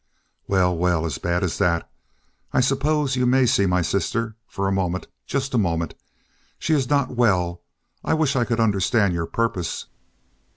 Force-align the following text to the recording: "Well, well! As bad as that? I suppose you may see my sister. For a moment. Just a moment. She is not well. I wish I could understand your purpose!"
"Well, 0.47 0.75
well! 0.75 1.05
As 1.05 1.19
bad 1.19 1.43
as 1.43 1.59
that? 1.59 1.87
I 2.53 2.59
suppose 2.59 3.15
you 3.15 3.27
may 3.27 3.45
see 3.45 3.67
my 3.67 3.83
sister. 3.83 4.35
For 4.47 4.67
a 4.67 4.71
moment. 4.71 5.05
Just 5.27 5.53
a 5.53 5.59
moment. 5.59 5.93
She 6.57 6.73
is 6.73 6.89
not 6.89 7.11
well. 7.15 7.61
I 8.03 8.15
wish 8.15 8.35
I 8.35 8.43
could 8.45 8.59
understand 8.59 9.13
your 9.13 9.27
purpose!" 9.27 9.85